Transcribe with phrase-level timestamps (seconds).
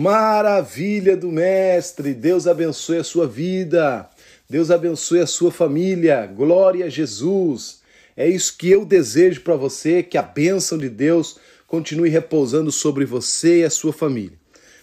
[0.00, 2.14] Maravilha do Mestre!
[2.14, 4.08] Deus abençoe a sua vida,
[4.48, 7.82] Deus abençoe a sua família, glória a Jesus!
[8.16, 13.04] É isso que eu desejo para você, que a bênção de Deus continue repousando sobre
[13.04, 14.38] você e a sua família.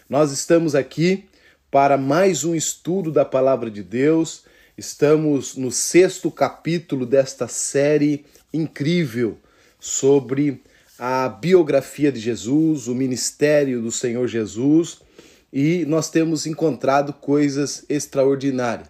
[0.08, 1.26] Nós estamos aqui
[1.72, 4.44] para mais um estudo da Palavra de Deus,
[4.78, 9.40] estamos no sexto capítulo desta série incrível
[9.80, 10.62] sobre
[11.00, 15.07] a biografia de Jesus, o ministério do Senhor Jesus,
[15.52, 18.90] e nós temos encontrado coisas extraordinárias.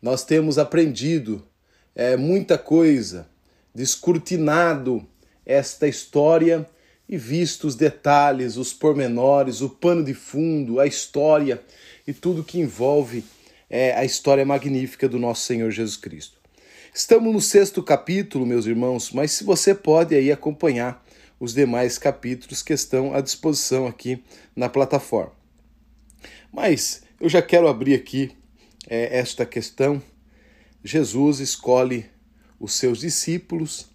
[0.00, 1.44] Nós temos aprendido
[1.94, 3.28] é, muita coisa,
[3.74, 5.06] descortinado
[5.44, 6.68] esta história
[7.08, 11.62] e visto os detalhes, os pormenores, o pano de fundo, a história
[12.06, 13.24] e tudo que envolve
[13.68, 16.38] é, a história magnífica do nosso Senhor Jesus Cristo.
[16.94, 21.04] Estamos no sexto capítulo, meus irmãos, mas se você pode aí acompanhar
[21.40, 24.22] os demais capítulos que estão à disposição aqui
[24.54, 25.41] na plataforma.
[26.52, 28.32] Mas eu já quero abrir aqui
[28.86, 30.02] é, esta questão.
[30.84, 32.06] Jesus escolhe
[32.60, 33.88] os seus discípulos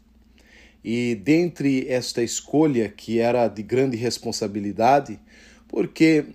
[0.83, 5.19] e dentre esta escolha que era de grande responsabilidade,
[5.67, 6.25] porque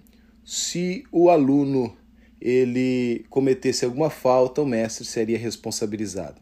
[0.44, 1.96] se o aluno
[2.40, 6.40] ele cometesse alguma falta, o mestre seria responsabilizado.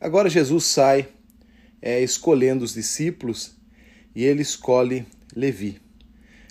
[0.00, 1.08] Agora Jesus sai
[1.80, 3.56] é, escolhendo os discípulos
[4.14, 5.80] e ele escolhe Levi.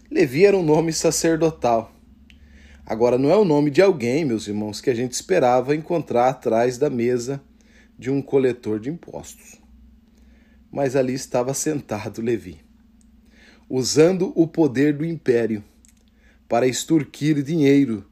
[0.10, 1.94] Levi era um nome sacerdotal.
[2.92, 6.78] Agora, não é o nome de alguém, meus irmãos, que a gente esperava encontrar atrás
[6.78, 7.42] da mesa
[7.98, 9.62] de um coletor de impostos.
[10.70, 12.60] Mas ali estava sentado Levi,
[13.70, 15.64] usando o poder do império
[16.50, 18.06] para extorquir dinheiro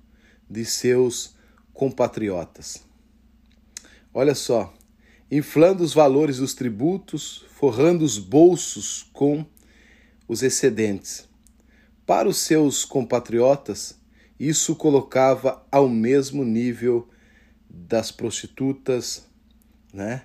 [0.50, 1.36] de seus
[1.74, 2.82] compatriotas.
[4.14, 4.74] Olha só,
[5.30, 9.46] inflando os valores dos tributos, forrando os bolsos com
[10.26, 11.28] os excedentes.
[12.06, 13.99] Para os seus compatriotas,
[14.40, 17.08] isso colocava ao mesmo nível
[17.70, 19.26] das prostitutas,
[19.94, 20.24] né?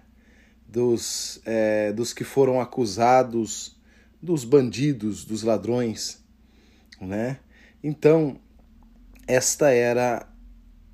[0.67, 3.77] dos, é, dos que foram acusados,
[4.21, 6.23] dos bandidos, dos ladrões.
[7.01, 7.39] Né?
[7.83, 8.41] Então,
[9.27, 10.27] esta era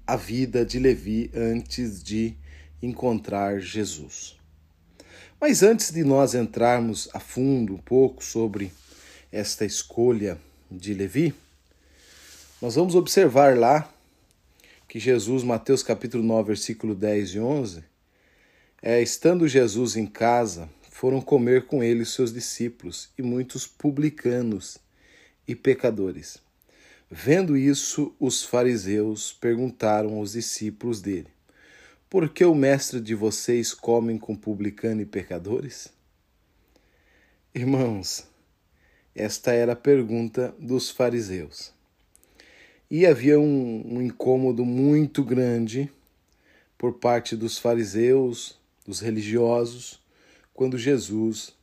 [0.06, 2.36] a vida de Levi antes de
[2.82, 4.38] encontrar Jesus.
[5.40, 8.72] Mas antes de nós entrarmos a fundo um pouco sobre
[9.32, 10.38] esta escolha
[10.70, 11.34] de Levi,
[12.60, 13.90] nós vamos observar lá
[14.86, 17.84] que Jesus, Mateus capítulo 9, versículo 10 e 11,
[18.82, 24.76] é, estando Jesus em casa, foram comer com ele seus discípulos e muitos publicanos
[25.48, 26.38] e pecadores.
[27.10, 31.28] Vendo isso, os fariseus perguntaram aos discípulos dele:
[32.10, 35.88] por que o mestre de vocês comem com publicano e pecadores?
[37.54, 38.26] Irmãos,
[39.14, 41.79] esta era a pergunta dos fariseus.
[42.90, 45.88] E havia um, um incômodo muito grande
[46.76, 50.00] por parte dos fariseus, dos religiosos,
[50.52, 51.54] quando Jesus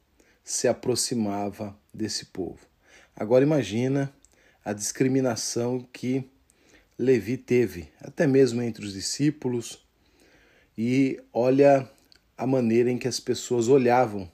[0.41, 2.59] se aproximava desse povo.
[3.13, 4.13] Agora imagina
[4.63, 6.23] a discriminação que
[6.97, 9.85] Levi teve, até mesmo entre os discípulos,
[10.77, 11.89] e olha
[12.37, 14.31] a maneira em que as pessoas olhavam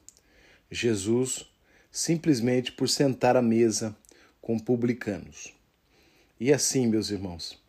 [0.70, 1.50] Jesus
[1.92, 3.96] simplesmente por sentar à mesa
[4.40, 5.63] com publicanos.
[6.40, 7.62] E assim, meus irmãos,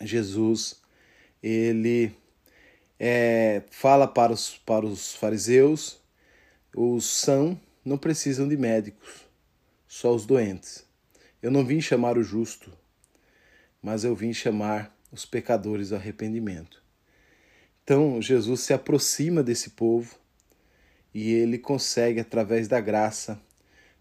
[0.00, 0.80] Jesus
[1.42, 2.14] ele
[2.98, 6.00] é, fala para os, para os fariseus:
[6.74, 9.26] os são não precisam de médicos,
[9.86, 10.84] só os doentes.
[11.40, 12.72] Eu não vim chamar o justo,
[13.80, 16.82] mas eu vim chamar os pecadores ao arrependimento.
[17.84, 20.16] Então Jesus se aproxima desse povo
[21.14, 23.40] e ele consegue, através da graça,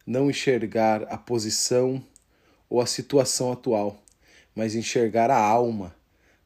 [0.05, 2.03] não enxergar a posição
[2.69, 4.01] ou a situação atual,
[4.55, 5.95] mas enxergar a alma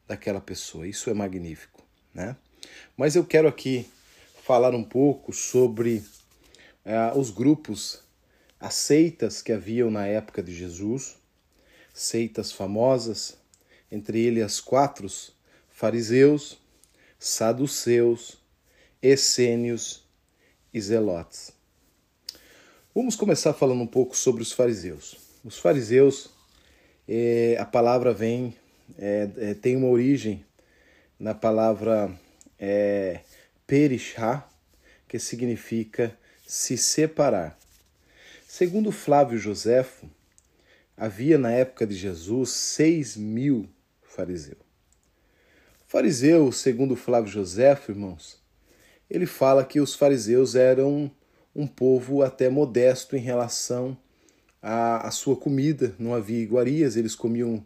[0.06, 0.86] daquela pessoa.
[0.86, 1.82] Isso é magnífico,
[2.14, 2.36] né?
[2.96, 3.86] Mas eu quero aqui
[4.42, 6.04] falar um pouco sobre
[6.84, 8.02] uh, os grupos,
[8.60, 11.16] as seitas que haviam na época de Jesus,
[11.92, 13.36] seitas famosas,
[13.90, 15.06] entre eles as quatro
[15.70, 16.58] fariseus,
[17.18, 18.38] saduceus,
[19.00, 20.02] essênios
[20.72, 21.52] e zelotes.
[22.94, 25.21] Vamos começar falando um pouco sobre os fariseus.
[25.44, 26.30] Os fariseus,
[27.08, 28.56] é, a palavra vem,
[28.96, 30.44] é, é, tem uma origem
[31.18, 32.12] na palavra
[32.56, 33.20] é,
[33.66, 34.48] perishá,
[35.08, 36.16] que significa
[36.46, 37.58] se separar.
[38.46, 40.08] Segundo Flávio Joséfo,
[40.96, 43.68] havia na época de Jesus seis mil
[44.00, 44.62] fariseus.
[45.88, 48.40] Fariseu, segundo Flávio José, irmãos,
[49.10, 51.10] ele fala que os fariseus eram
[51.54, 54.11] um povo até modesto em relação a,
[54.62, 57.64] a sua comida, não havia iguarias, eles comiam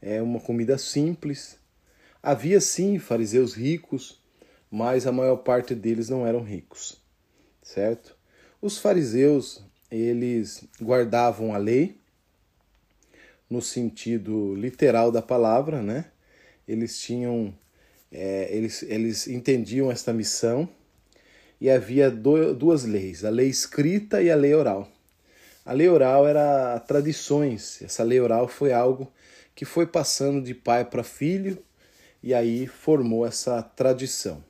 [0.00, 1.58] é, uma comida simples.
[2.22, 4.20] Havia sim fariseus ricos,
[4.70, 7.00] mas a maior parte deles não eram ricos,
[7.62, 8.16] certo?
[8.60, 11.98] Os fariseus, eles guardavam a lei
[13.50, 16.06] no sentido literal da palavra, né?
[16.66, 17.52] Eles tinham,
[18.10, 20.68] é, eles, eles entendiam esta missão
[21.60, 24.91] e havia do, duas leis, a lei escrita e a lei oral.
[25.64, 27.80] A lei oral era tradições.
[27.82, 29.12] Essa lei oral foi algo
[29.54, 31.62] que foi passando de pai para filho
[32.20, 34.42] e aí formou essa tradição.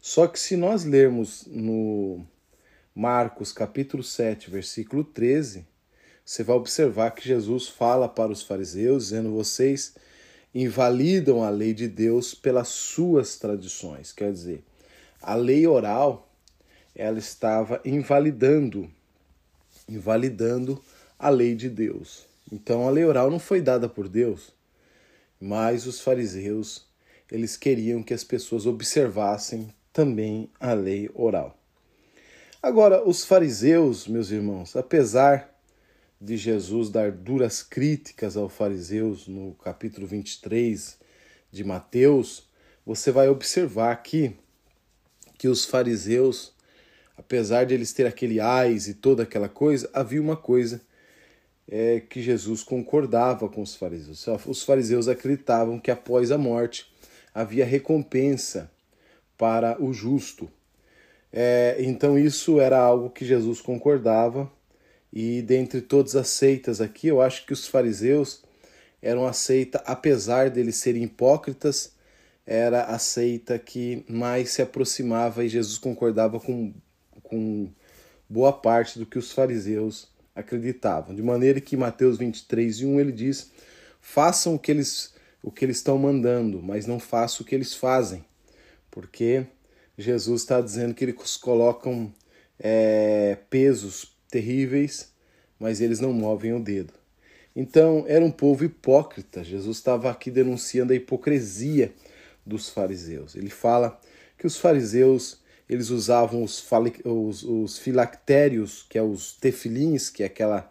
[0.00, 2.26] Só que se nós lermos no
[2.92, 5.64] Marcos capítulo 7, versículo 13,
[6.24, 9.94] você vai observar que Jesus fala para os fariseus dizendo: "Vocês
[10.52, 14.12] invalidam a lei de Deus pelas suas tradições".
[14.12, 14.64] Quer dizer,
[15.22, 16.28] a lei oral
[16.94, 18.90] ela estava invalidando
[19.88, 20.82] invalidando
[21.18, 22.26] a lei de Deus.
[22.50, 24.52] Então a lei oral não foi dada por Deus,
[25.40, 26.86] mas os fariseus,
[27.30, 31.58] eles queriam que as pessoas observassem também a lei oral.
[32.62, 35.54] Agora, os fariseus, meus irmãos, apesar
[36.18, 40.98] de Jesus dar duras críticas aos fariseus no capítulo 23
[41.52, 42.48] de Mateus,
[42.86, 44.34] você vai observar aqui
[45.36, 46.53] que os fariseus
[47.16, 50.80] apesar de eles ter aquele ais e toda aquela coisa, havia uma coisa
[51.68, 54.26] é, que Jesus concordava com os fariseus.
[54.46, 56.92] Os fariseus acreditavam que após a morte
[57.34, 58.70] havia recompensa
[59.36, 60.48] para o justo.
[61.32, 64.50] É, então isso era algo que Jesus concordava
[65.12, 68.42] e dentre todas as seitas aqui, eu acho que os fariseus
[69.00, 71.92] eram a seita, apesar deles serem hipócritas,
[72.46, 76.72] era a seita que mais se aproximava e Jesus concordava com
[77.34, 77.68] com
[78.28, 81.14] boa parte do que os fariseus acreditavam.
[81.14, 83.50] De maneira que Mateus 23, 1 ele diz:
[84.00, 87.74] façam o que eles, o que eles estão mandando, mas não façam o que eles
[87.74, 88.24] fazem.
[88.88, 89.46] Porque
[89.98, 92.12] Jesus está dizendo que eles colocam
[92.58, 95.12] é, pesos terríveis,
[95.58, 96.92] mas eles não movem o dedo.
[97.56, 99.42] Então, era um povo hipócrita.
[99.42, 101.92] Jesus estava aqui denunciando a hipocrisia
[102.46, 103.34] dos fariseus.
[103.34, 104.00] Ele fala
[104.38, 106.64] que os fariseus eles usavam os,
[107.04, 110.70] os, os filactérios, que é os tefilins, que é aquela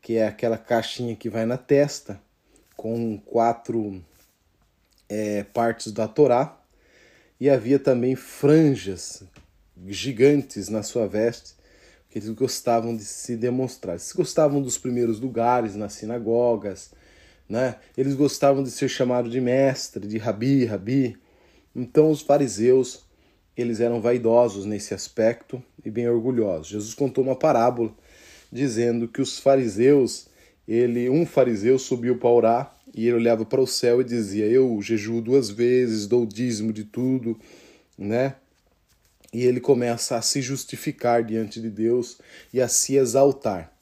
[0.00, 2.20] que é aquela caixinha que vai na testa,
[2.76, 4.04] com quatro
[5.08, 6.60] é, partes da Torá,
[7.38, 9.22] e havia também franjas
[9.86, 11.54] gigantes na sua veste,
[12.10, 13.92] que eles gostavam de se demonstrar.
[13.92, 16.90] Eles gostavam dos primeiros lugares nas sinagogas,
[17.48, 17.76] né?
[17.96, 21.16] eles gostavam de ser chamados de mestre, de rabi, rabi.
[21.74, 23.04] Então os fariseus
[23.56, 26.68] eles eram vaidosos nesse aspecto e bem orgulhosos.
[26.68, 27.94] Jesus contou uma parábola
[28.50, 30.26] dizendo que os fariseus,
[30.66, 34.80] ele, um fariseu subiu para orar e ele olhava para o céu e dizia: "Eu
[34.82, 37.38] jejuo duas vezes, dou dízimo de tudo",
[37.96, 38.36] né?
[39.32, 42.18] E ele começa a se justificar diante de Deus
[42.52, 43.72] e a se exaltar.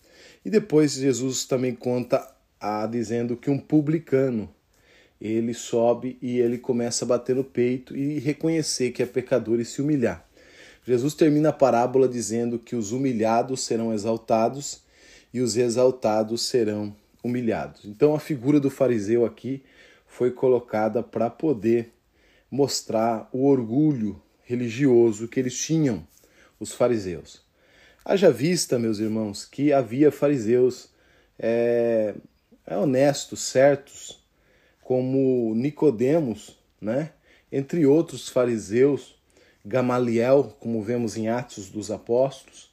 [0.45, 2.25] E depois Jesus também conta
[2.61, 4.49] a dizendo que um publicano
[5.21, 9.65] ele sobe e ele começa a bater no peito e reconhecer que é pecador e
[9.65, 10.27] se humilhar.
[10.87, 14.81] Jesus termina a parábola dizendo que os humilhados serão exaltados
[15.33, 17.85] e os exaltados serão humilhados.
[17.85, 19.63] Então a figura do fariseu aqui
[20.07, 21.93] foi colocada para poder
[22.51, 26.05] mostrar o orgulho religioso que eles tinham,
[26.59, 27.43] os fariseus.
[28.05, 30.91] Haja vista, meus irmãos, que havia fariseus
[31.39, 32.15] é,
[32.67, 34.20] honestos, certos,
[34.91, 37.13] como Nicodemos, né?
[37.53, 39.17] entre outros fariseus,
[39.65, 42.73] Gamaliel, como vemos em Atos dos Apóstolos,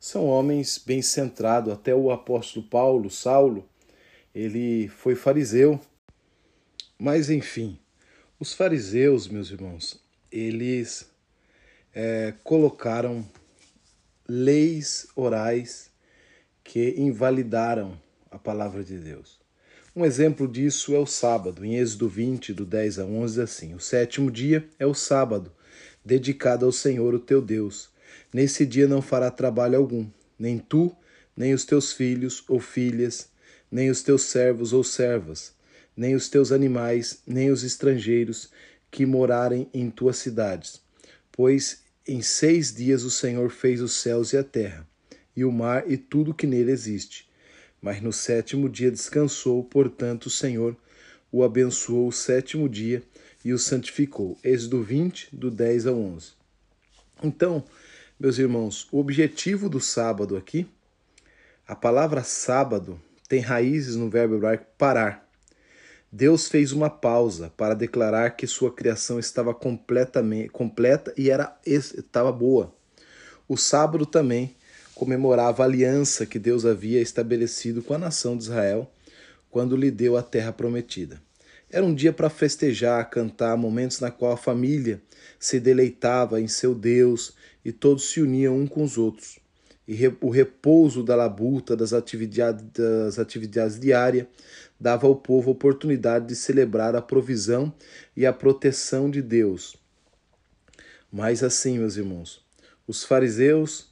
[0.00, 1.72] são homens bem centrados.
[1.72, 3.64] Até o apóstolo Paulo, Saulo,
[4.34, 5.78] ele foi fariseu.
[6.98, 7.78] Mas enfim,
[8.40, 10.02] os fariseus, meus irmãos,
[10.32, 11.08] eles
[11.94, 13.24] é, colocaram
[14.28, 15.92] leis orais
[16.64, 17.96] que invalidaram
[18.32, 19.41] a palavra de Deus.
[19.94, 21.62] Um exemplo disso é o sábado.
[21.62, 25.52] Em Êxodo 20, do 10 a 11, assim: O sétimo dia é o sábado,
[26.02, 27.90] dedicado ao Senhor, o teu Deus.
[28.32, 30.08] Nesse dia não fará trabalho algum,
[30.38, 30.96] nem tu,
[31.36, 33.28] nem os teus filhos ou filhas,
[33.70, 35.52] nem os teus servos ou servas,
[35.94, 38.50] nem os teus animais, nem os estrangeiros
[38.90, 40.80] que morarem em tuas cidades.
[41.30, 44.88] Pois em seis dias o Senhor fez os céus e a terra,
[45.36, 47.30] e o mar e tudo que nele existe
[47.82, 50.76] mas no sétimo dia descansou, portanto, o Senhor
[51.32, 53.02] o abençoou o sétimo dia
[53.42, 54.38] e o santificou.
[54.44, 56.32] Êxodo 20, do 10 ao 11.
[57.24, 57.64] Então,
[58.20, 60.68] meus irmãos, o objetivo do sábado aqui
[61.66, 65.26] A palavra sábado tem raízes no verbo hebraico parar.
[66.10, 72.30] Deus fez uma pausa para declarar que sua criação estava completamente completa e era estava
[72.30, 72.74] boa.
[73.48, 74.54] O sábado também
[75.02, 78.88] comemorava a aliança que Deus havia estabelecido com a nação de Israel
[79.50, 81.20] quando lhe deu a terra prometida.
[81.68, 85.02] Era um dia para festejar, cantar, momentos na qual a família
[85.40, 89.40] se deleitava em seu Deus e todos se uniam um com os outros.
[89.88, 94.28] E o repouso da labuta, das atividades, das atividades diárias,
[94.78, 97.74] dava ao povo a oportunidade de celebrar a provisão
[98.16, 99.74] e a proteção de Deus.
[101.10, 102.40] Mas assim, meus irmãos,
[102.86, 103.91] os fariseus,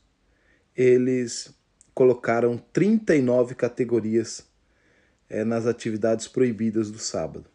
[0.77, 1.55] eles
[1.95, 4.47] colocaram 39 categorias
[5.29, 7.47] é, nas atividades proibidas do sábado.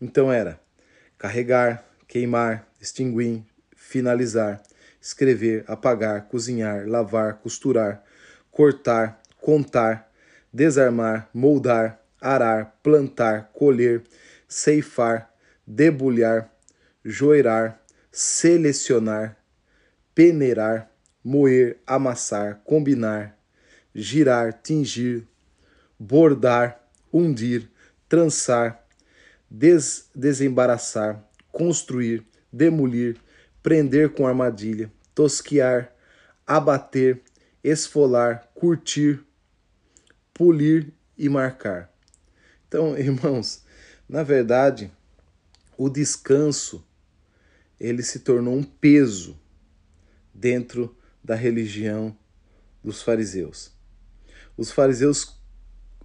[0.00, 0.60] Então era
[1.18, 3.44] carregar, queimar, extinguir,
[3.76, 4.62] finalizar,
[5.00, 8.04] escrever, apagar, cozinhar, lavar, costurar,
[8.50, 10.10] cortar, contar,
[10.52, 14.02] desarmar, moldar, arar, plantar, colher,
[14.48, 15.32] ceifar,
[15.66, 16.50] debulhar,
[17.04, 19.36] joirar, selecionar,
[20.14, 20.91] peneirar,
[21.24, 23.38] moer, amassar, combinar,
[23.94, 25.26] girar, tingir,
[25.98, 27.70] bordar, undir,
[28.08, 28.86] trançar,
[29.50, 33.16] des desembaraçar, construir, demolir,
[33.62, 35.94] prender com armadilha, tosquiar,
[36.46, 37.22] abater,
[37.62, 39.20] esfolar, curtir,
[40.34, 41.92] polir e marcar.
[42.66, 43.64] Então, irmãos,
[44.08, 44.90] na verdade,
[45.76, 46.84] o descanso
[47.78, 49.38] ele se tornou um peso
[50.32, 52.16] dentro da religião
[52.82, 53.70] dos fariseus.
[54.56, 55.40] Os fariseus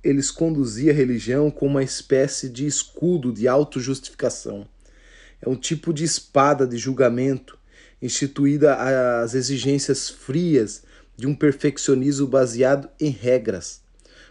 [0.04, 4.68] eles conduziam a religião como uma espécie de escudo de autojustificação.
[5.42, 7.58] É um tipo de espada de julgamento
[8.02, 8.76] instituída
[9.22, 10.84] às exigências frias
[11.16, 13.82] de um perfeccionismo baseado em regras,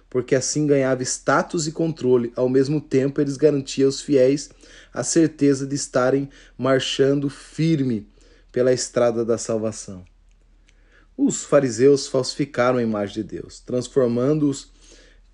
[0.09, 4.50] porque assim ganhava status e controle, ao mesmo tempo eles garantiam aos fiéis
[4.95, 8.09] a certeza de estarem marchando firme
[8.52, 10.05] pela estrada da salvação.
[11.16, 14.70] Os fariseus falsificaram a imagem de Deus, transformando-os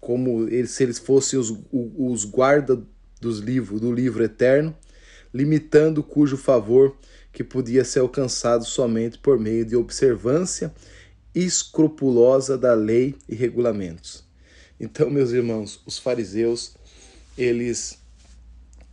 [0.00, 2.82] como se eles fossem os, os guarda
[3.20, 4.76] dos livros, do livro eterno,
[5.32, 6.96] limitando cujo favor
[7.32, 10.72] que podia ser alcançado somente por meio de observância
[11.34, 14.24] escrupulosa da lei e regulamentos.
[14.78, 16.76] Então, meus irmãos, os fariseus,
[17.38, 17.98] eles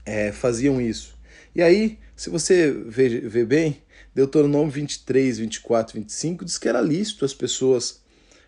[0.05, 1.17] é, faziam isso.
[1.53, 3.81] E aí, se você vê, vê bem,
[4.19, 8.01] Deuteronômio 23, 24, 25 diz que era lícito as pessoas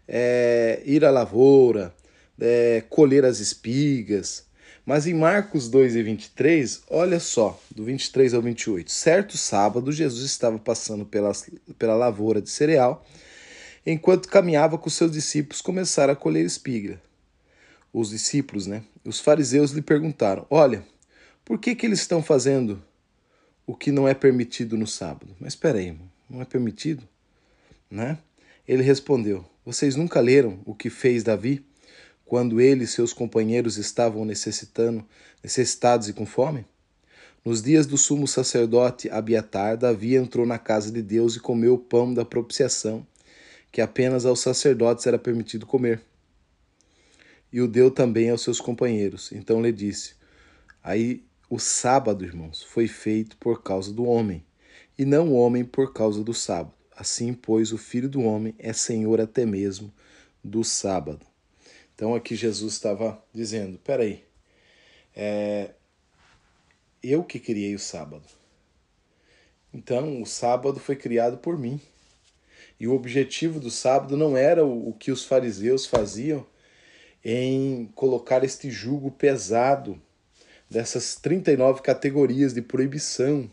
[0.05, 1.95] é, ir à lavoura,
[2.37, 4.45] é, colher as espigas.
[4.85, 8.91] Mas em Marcos 2 e 23, olha só, do 23 ao 28.
[8.91, 11.31] Certo sábado, Jesus estava passando pela,
[11.79, 13.05] pela lavoura de cereal.
[13.85, 17.01] Enquanto caminhava com seus discípulos, começaram a colher espiga.
[17.93, 18.83] Os discípulos, né?
[19.05, 20.83] Os fariseus lhe perguntaram: Olha,
[21.45, 22.83] por que, que eles estão fazendo
[23.71, 25.33] o que não é permitido no sábado?
[25.39, 25.97] Mas espera aí,
[26.29, 27.07] não é permitido?
[27.89, 28.17] Né?
[28.67, 31.65] Ele respondeu: Vocês nunca leram o que fez Davi
[32.25, 35.05] quando ele e seus companheiros estavam necessitando,
[35.41, 36.65] necessitados e com fome?
[37.45, 41.79] Nos dias do sumo sacerdote Abiatar, Davi entrou na casa de Deus e comeu o
[41.79, 43.07] pão da propiciação,
[43.71, 46.01] que apenas aos sacerdotes era permitido comer.
[47.53, 49.31] E o deu também aos seus companheiros.
[49.31, 50.13] Então lhe disse:
[50.83, 54.41] Aí o sábado, irmãos, foi feito por causa do homem,
[54.97, 56.73] e não o homem por causa do sábado.
[56.95, 59.93] Assim, pois, o filho do homem é senhor até mesmo
[60.41, 61.25] do sábado.
[61.93, 64.23] Então aqui Jesus estava dizendo: peraí,
[65.13, 65.71] é,
[67.03, 68.23] eu que criei o sábado.
[69.73, 71.81] Então o sábado foi criado por mim.
[72.79, 76.47] E o objetivo do sábado não era o, que os fariseus faziam
[77.25, 80.01] em colocar este jugo pesado
[80.71, 83.47] dessas 39 categorias de proibição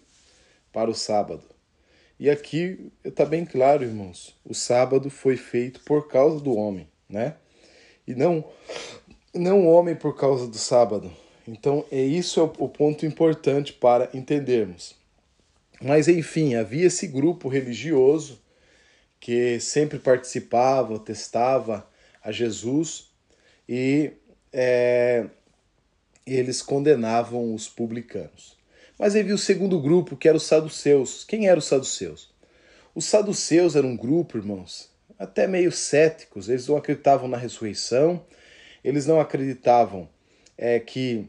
[0.72, 1.42] para o sábado.
[2.18, 7.34] E aqui está bem claro, irmãos, o sábado foi feito por causa do homem, né?
[8.08, 8.42] e não
[9.34, 11.12] não o homem por causa do sábado.
[11.46, 14.96] Então, é isso é o ponto importante para entendermos.
[15.80, 18.40] Mas enfim, havia esse grupo religioso
[19.20, 21.86] que sempre participava, testava
[22.22, 23.10] a Jesus
[23.68, 24.12] e
[24.52, 25.26] é,
[26.34, 28.56] eles condenavam os publicanos.
[28.98, 31.24] Mas havia o segundo grupo, que era os saduceus.
[31.24, 32.32] Quem eram os saduceus?
[32.94, 38.24] Os saduceus eram um grupo, irmãos, até meio céticos, eles não acreditavam na ressurreição,
[38.82, 40.08] eles não acreditavam
[40.56, 41.28] é, que,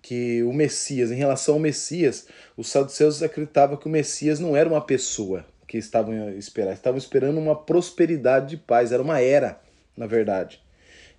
[0.00, 4.68] que o Messias, em relação ao Messias, os saduceus acreditavam que o Messias não era
[4.68, 9.60] uma pessoa que estavam esperando, estavam esperando uma prosperidade de paz, era uma era,
[9.96, 10.62] na verdade.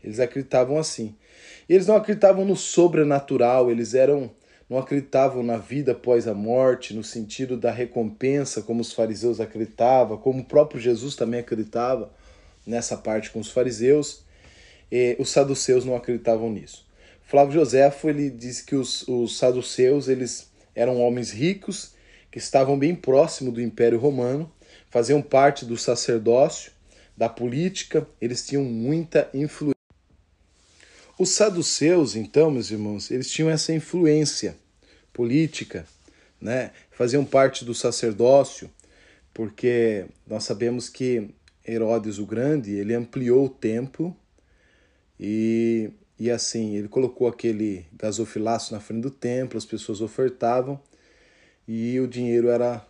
[0.04, 1.16] Eles acreditavam assim.
[1.68, 4.32] Eles não acreditavam no sobrenatural, eles eram
[4.68, 10.18] não acreditavam na vida após a morte, no sentido da recompensa, como os fariseus acreditavam,
[10.18, 12.12] como o próprio Jesus também acreditava
[12.66, 14.24] nessa parte com os fariseus.
[14.92, 16.86] E os saduceus não acreditavam nisso.
[17.22, 21.94] Flávio Joséfo ele diz que os, os saduceus eles eram homens ricos
[22.32, 24.52] que estavam bem próximo do Império Romano,
[24.90, 26.72] faziam parte do sacerdócio,
[27.16, 29.75] da política, eles tinham muita influência.
[31.18, 34.58] Os saduceus, então, meus irmãos, eles tinham essa influência
[35.14, 35.88] política,
[36.42, 36.72] né?
[36.92, 38.70] faziam parte do sacerdócio,
[39.34, 41.30] porque nós sabemos que
[41.66, 44.16] Herodes o Grande ele ampliou o templo
[45.18, 50.78] e, e assim ele colocou aquele gasofilaço na frente do templo, as pessoas ofertavam
[51.66, 52.86] e o dinheiro era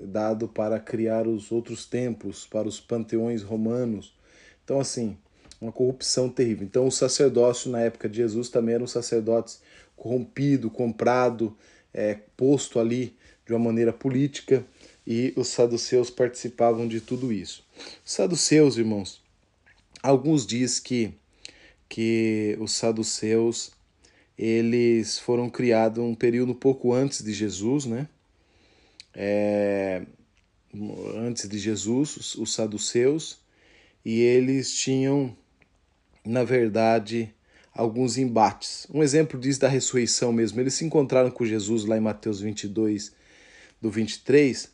[0.00, 4.14] dado para criar os outros templos, para os panteões romanos.
[4.64, 5.16] Então, assim,
[5.60, 6.64] uma corrupção terrível.
[6.64, 9.60] Então, o sacerdócio na época de Jesus também eram sacerdotes
[9.96, 11.56] corrompido, comprado,
[11.92, 14.64] é, posto ali de uma maneira política
[15.06, 17.66] e os saduceus participavam de tudo isso.
[18.04, 19.22] Os saduceus, irmãos,
[20.02, 21.12] alguns diz que
[21.90, 23.72] que os saduceus
[24.38, 28.08] eles foram criados um período um pouco antes de Jesus, né?
[29.12, 30.02] É,
[31.16, 33.38] antes de Jesus, os, os saduceus,
[34.02, 35.36] e eles tinham,
[36.24, 37.34] na verdade,
[37.72, 38.86] alguns embates.
[38.92, 40.60] Um exemplo disso da ressurreição mesmo.
[40.60, 43.12] Eles se encontraram com Jesus lá em Mateus 22,
[43.80, 44.70] do 23.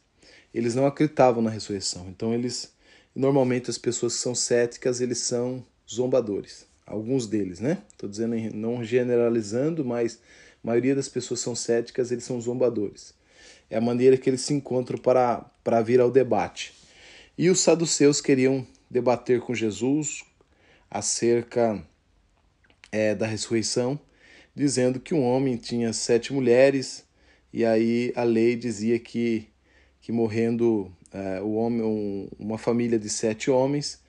[0.53, 2.07] Eles não acreditavam na ressurreição.
[2.09, 2.73] Então, eles,
[3.15, 7.79] normalmente, as pessoas que são céticas, eles são zombadores alguns deles, né?
[7.91, 10.21] Estou dizendo não generalizando, mas
[10.63, 13.13] a maioria das pessoas são céticas, eles são zombadores.
[13.69, 16.73] É a maneira que eles se encontram para, para vir ao debate.
[17.37, 20.25] E os saduceus queriam debater com Jesus
[20.91, 21.83] acerca
[22.91, 23.99] é, da ressurreição,
[24.55, 27.05] dizendo que um homem tinha sete mulheres,
[27.53, 29.49] e aí a lei dizia que,
[30.01, 34.03] que morrendo é, o homem, um, uma família de sete homens,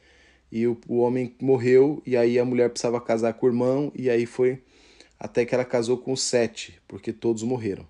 [0.52, 4.10] e o, o homem morreu e aí a mulher precisava casar com o irmão e
[4.10, 4.64] aí foi
[5.20, 7.88] até que ela casou com sete, porque todos morreram.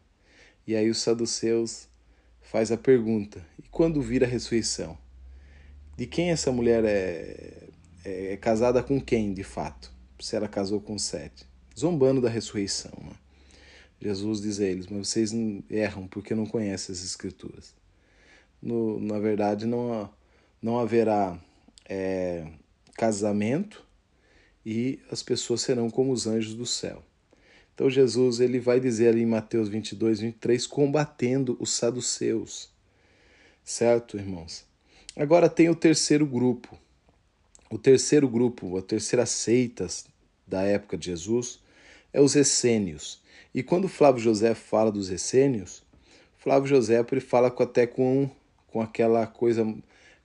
[0.66, 1.88] E aí os saduceus
[2.42, 4.98] faz a pergunta: e quando vir a ressurreição?
[5.96, 7.67] De quem essa mulher é,
[8.08, 9.92] é, é casada com quem, de fato?
[10.20, 11.46] Se ela casou com sete.
[11.78, 12.92] Zombando da ressurreição.
[13.04, 13.14] Né?
[14.02, 15.32] Jesus diz a eles: Mas vocês
[15.70, 17.76] erram porque não conhecem as Escrituras.
[18.62, 20.10] No, na verdade, não,
[20.62, 21.38] não haverá
[21.88, 22.48] é,
[22.96, 23.86] casamento
[24.66, 27.04] e as pessoas serão como os anjos do céu.
[27.76, 32.72] Então Jesus ele vai dizer ali em Mateus 22, 23, combatendo os saduceus.
[33.64, 34.66] Certo, irmãos?
[35.16, 36.78] Agora tem o terceiro grupo.
[37.70, 39.88] O terceiro grupo, a terceira seita
[40.46, 41.60] da época de Jesus
[42.14, 43.22] é os essênios.
[43.54, 45.84] E quando Flávio José fala dos essênios,
[46.38, 48.30] Flávio José ele fala até com,
[48.68, 49.66] com aquela coisa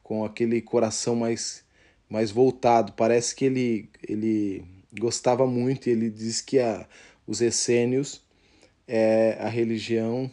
[0.03, 1.65] com aquele coração mais,
[2.09, 2.93] mais voltado.
[2.93, 4.65] Parece que ele, ele
[5.01, 6.87] gostava muito, ele diz que a,
[7.27, 8.21] os essênios
[8.87, 10.31] é a religião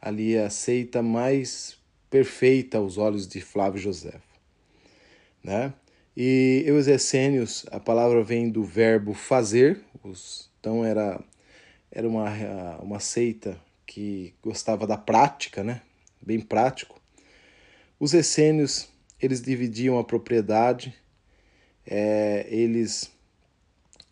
[0.00, 1.76] ali, a seita mais
[2.08, 4.14] perfeita aos olhos de Flávio José.
[5.44, 5.72] Né?
[6.22, 11.18] E os essênios, a palavra vem do verbo fazer, os, então era,
[11.90, 12.28] era uma,
[12.82, 15.80] uma seita que gostava da prática, né?
[16.20, 17.00] bem prático.
[17.98, 18.86] Os essênios
[19.18, 20.94] eles dividiam a propriedade,
[21.86, 23.10] é, eles.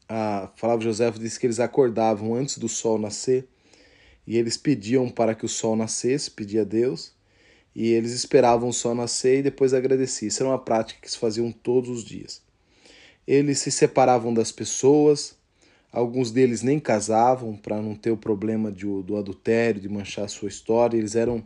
[0.09, 3.47] A Flávio José disse que eles acordavam antes do sol nascer
[4.27, 7.13] e eles pediam para que o sol nascesse, pedia a Deus,
[7.75, 10.29] e eles esperavam o sol nascer e depois agradeciam.
[10.29, 12.43] Isso era uma prática que se faziam todos os dias.
[13.27, 15.37] Eles se separavam das pessoas,
[15.93, 20.29] alguns deles nem casavam para não ter o problema de, do adultério, de manchar a
[20.29, 21.45] sua história, eles eram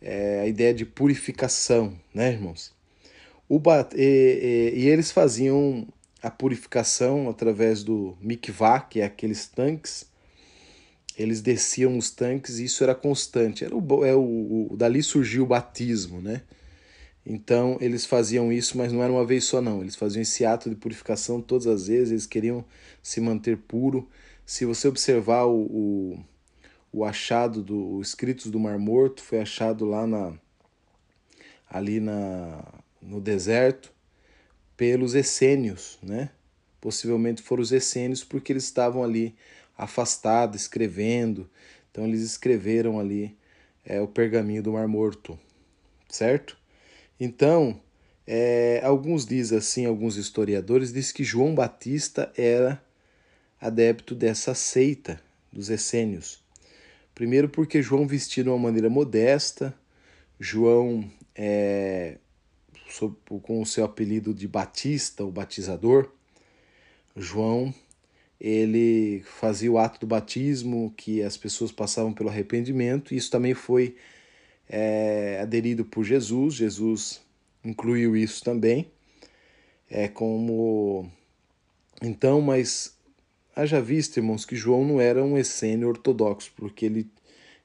[0.00, 2.72] é, a ideia de purificação, né, irmãos?
[3.48, 3.60] O,
[3.94, 5.86] e, e, e, eles faziam
[6.22, 10.06] a purificação através do mikvah, que é aqueles tanques.
[11.16, 13.64] Eles desciam os tanques e isso era constante.
[13.64, 16.42] Era o, é o, o, dali surgiu o batismo, né?
[17.24, 19.80] Então eles faziam isso, mas não era uma vez só não.
[19.80, 22.10] Eles faziam esse ato de purificação todas as vezes.
[22.10, 22.64] Eles queriam
[23.02, 24.08] se manter puro.
[24.44, 26.24] Se você observar o, o
[26.94, 30.32] o achado dos escritos do Mar Morto foi achado lá na
[31.68, 32.64] ali na
[33.02, 33.92] no deserto
[34.76, 36.30] pelos essênios, né?
[36.80, 39.34] Possivelmente foram os essênios porque eles estavam ali
[39.76, 41.48] afastados, escrevendo.
[41.90, 43.36] Então eles escreveram ali
[43.84, 45.38] é, o pergaminho do Mar Morto,
[46.08, 46.56] certo?
[47.18, 47.80] Então
[48.26, 52.82] É, alguns dizem assim, alguns historiadores dizem que João Batista era
[53.60, 55.20] adepto dessa seita
[55.52, 56.42] dos essênios.
[57.14, 59.74] Primeiro porque João vestia de uma maneira modesta,
[60.40, 62.16] João é,
[63.42, 66.10] com o seu apelido de Batista, o batizador,
[67.14, 67.74] João
[68.46, 73.54] ele fazia o ato do batismo, que as pessoas passavam pelo arrependimento, e isso também
[73.54, 73.96] foi
[74.68, 76.52] é, aderido por Jesus.
[76.52, 77.22] Jesus
[77.64, 78.90] incluiu isso também.
[79.90, 81.10] É como.
[82.02, 82.94] Então, mas
[83.56, 87.10] haja visto, irmãos, que João não era um essênio ortodoxo, porque ele,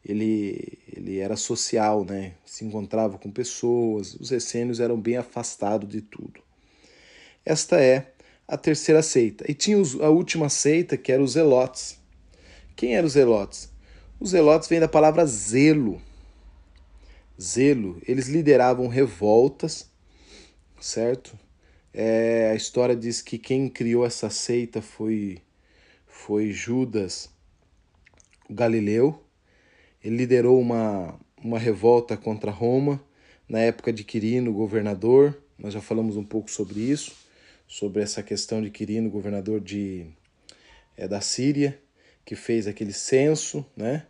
[0.06, 2.36] ele, ele era social, né?
[2.46, 6.39] se encontrava com pessoas, os essênios eram bem afastados de tudo.
[7.44, 8.13] Esta é
[8.50, 9.46] a terceira seita.
[9.50, 12.00] E tinha a última seita, que era os Zelotes.
[12.76, 13.72] Quem eram os Zelotes?
[14.20, 16.02] Os Zelotes vêm da palavra zelo.
[17.40, 18.02] Zelo.
[18.08, 19.88] Eles lideravam revoltas,
[20.82, 21.38] certo?
[21.94, 25.38] É, a história diz que quem criou essa seita foi,
[26.08, 27.30] foi Judas
[28.50, 29.24] o Galileu.
[30.04, 33.00] Ele liderou uma, uma revolta contra Roma
[33.48, 35.38] na época de Quirino, governador.
[35.58, 37.29] Nós já falamos um pouco sobre isso
[37.69, 40.08] sobre essa questão de Quirino, governador de,
[40.97, 41.79] é, da Síria,
[42.25, 44.08] que fez aquele censo, né?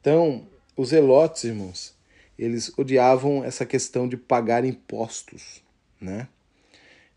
[0.00, 1.94] Então, os elotes, irmãos,
[2.38, 5.62] eles odiavam essa questão de pagar impostos,
[6.00, 6.26] né?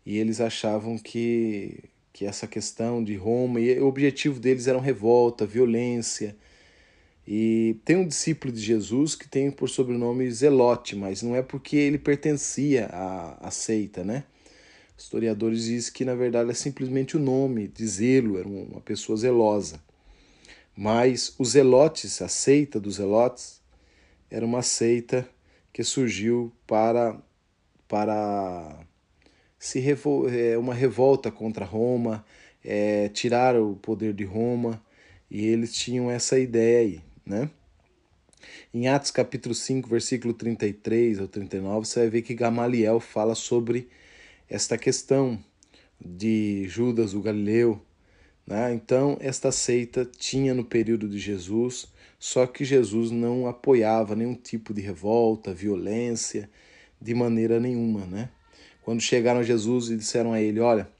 [0.04, 5.46] E eles achavam que, que essa questão de Roma, e o objetivo deles era revolta,
[5.46, 6.36] violência.
[7.26, 11.76] E tem um discípulo de Jesus que tem por sobrenome Zelote, mas não é porque
[11.76, 14.24] ele pertencia à, à seita, né?
[15.00, 19.80] Historiadores dizem que na verdade é simplesmente o nome de zelo, era uma pessoa zelosa.
[20.76, 23.62] Mas os zelotes, a seita dos zelotes,
[24.30, 25.26] era uma seita
[25.72, 27.18] que surgiu para
[27.88, 28.78] para
[29.58, 32.22] se revol é, uma revolta contra Roma,
[32.62, 34.82] é, tirar o poder de Roma,
[35.30, 37.50] e eles tinham essa ideia aí, né?
[38.72, 43.88] Em Atos capítulo 5, versículo 33 ao 39, você vai ver que Gamaliel fala sobre
[44.50, 45.38] esta questão
[46.04, 47.80] de Judas o Galileu.
[48.44, 48.74] Né?
[48.74, 51.86] Então, esta seita tinha no período de Jesus,
[52.18, 56.50] só que Jesus não apoiava nenhum tipo de revolta, violência,
[57.00, 58.04] de maneira nenhuma.
[58.06, 58.28] Né?
[58.82, 60.90] Quando chegaram a Jesus e disseram a ele: Olha,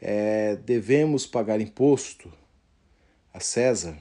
[0.00, 2.32] é, devemos pagar imposto
[3.34, 3.98] a César.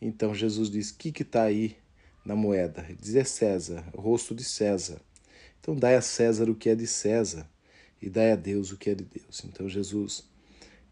[0.00, 1.76] Então Jesus diz: O que está aí
[2.24, 2.86] na moeda?
[2.88, 4.98] Ele diz: É César, o rosto de César.
[5.60, 7.46] Então dai a César o que é de César
[8.00, 9.42] e dai a Deus o que é de Deus.
[9.44, 10.24] Então Jesus,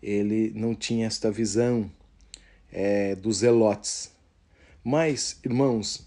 [0.02, 1.90] ele não tinha esta visão
[2.72, 4.12] é, dos zelotes.
[4.82, 6.06] Mas, irmãos,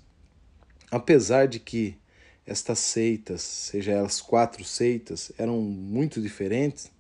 [0.92, 1.98] apesar de que
[2.46, 6.92] estas seitas, seja elas quatro seitas, eram muito diferentes,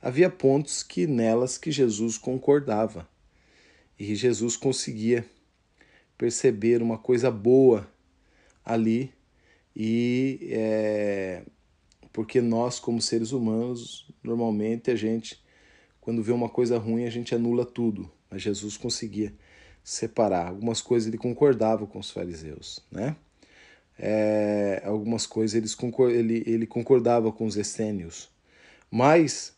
[0.00, 3.08] havia pontos que nelas que Jesus concordava.
[3.98, 5.24] E Jesus conseguia
[6.16, 7.88] perceber uma coisa boa
[8.64, 9.12] ali
[9.74, 11.42] e é,
[12.18, 15.40] porque nós, como seres humanos, normalmente a gente,
[16.00, 18.10] quando vê uma coisa ruim, a gente anula tudo.
[18.28, 19.32] Mas Jesus conseguia
[19.84, 20.48] separar.
[20.48, 23.14] Algumas coisas ele concordava com os fariseus, né?
[23.96, 25.76] É, algumas coisas eles
[26.12, 28.28] ele, ele concordava com os essênios,
[28.90, 29.54] mas,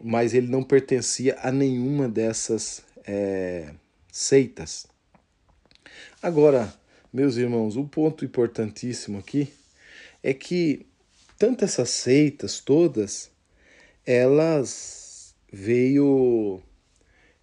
[0.00, 3.74] mas ele não pertencia a nenhuma dessas é,
[4.12, 4.86] seitas.
[6.22, 6.72] Agora,
[7.12, 9.52] meus irmãos, o um ponto importantíssimo aqui
[10.22, 10.86] é que
[11.40, 13.30] tanto essas seitas todas,
[14.04, 16.60] elas veio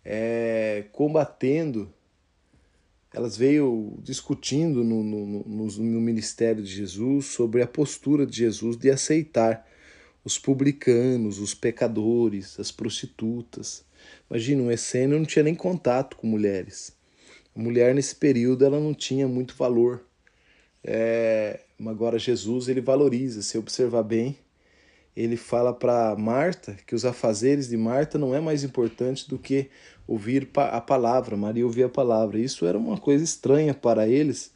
[0.05, 1.91] é, combatendo,
[3.11, 8.77] elas veio discutindo no, no, no, no ministério de Jesus sobre a postura de Jesus
[8.77, 9.67] de aceitar
[10.23, 13.83] os publicanos, os pecadores, as prostitutas.
[14.29, 16.95] Imagina, um essênio não tinha nem contato com mulheres.
[17.55, 20.06] A mulher nesse período ela não tinha muito valor.
[20.83, 24.37] É, agora Jesus ele valoriza, se observar bem,
[25.15, 29.69] ele fala para Marta que os afazeres de Marta não é mais importante do que
[30.07, 32.39] ouvir a palavra, Maria ouvir a palavra.
[32.39, 34.51] Isso era uma coisa estranha para eles,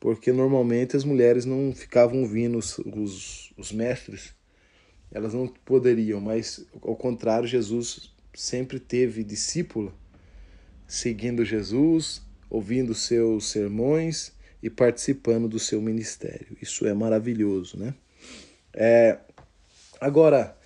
[0.00, 4.34] porque normalmente as mulheres não ficavam ouvindo os, os, os mestres,
[5.12, 9.92] elas não poderiam, mas ao contrário, Jesus sempre teve discípula
[10.86, 14.33] seguindo Jesus, ouvindo seus sermões
[14.64, 16.56] e participando do seu ministério.
[16.60, 17.92] Isso é maravilhoso, né?
[18.72, 19.18] É,
[20.00, 20.56] agora,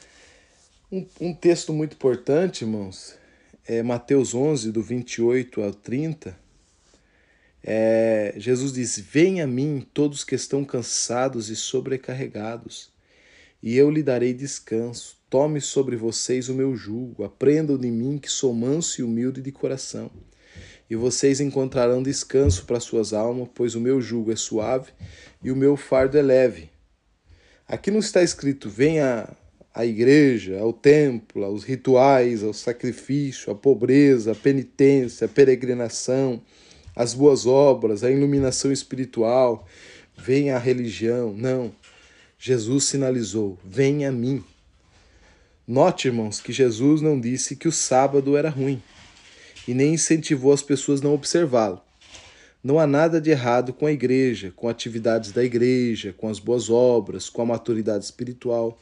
[0.90, 3.16] um, um texto muito importante, irmãos,
[3.66, 6.38] é Mateus 11, do 28 ao 30.
[7.60, 12.92] É, Jesus diz: Venha a mim todos que estão cansados e sobrecarregados,
[13.60, 15.18] e eu lhe darei descanso.
[15.28, 19.50] Tome sobre vocês o meu jugo, aprendam de mim que sou manso e humilde de
[19.50, 20.08] coração.
[20.90, 24.90] E vocês encontrarão descanso para suas almas, pois o meu jugo é suave
[25.42, 26.70] e o meu fardo é leve.
[27.66, 29.28] Aqui não está escrito: venha
[29.74, 36.40] à igreja, ao templo, aos rituais, ao sacrifício, à pobreza, à penitência, à peregrinação,
[36.96, 39.66] às boas obras, à iluminação espiritual,
[40.16, 41.34] venha à religião.
[41.34, 41.70] Não.
[42.38, 44.42] Jesus sinalizou: venha a mim.
[45.66, 48.80] Note, irmãos, que Jesus não disse que o sábado era ruim
[49.68, 51.78] e nem incentivou as pessoas a não observá-lo.
[52.64, 56.70] Não há nada de errado com a igreja, com atividades da igreja, com as boas
[56.70, 58.78] obras, com a maturidade espiritual.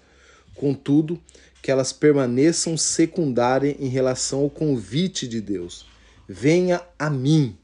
[0.54, 1.20] Contudo,
[1.60, 5.84] que elas permaneçam secundárias em relação ao convite de Deus.
[6.28, 7.58] Venha a mim.